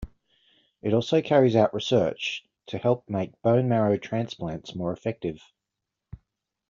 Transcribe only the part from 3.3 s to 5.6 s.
bone marrow transplants more effective.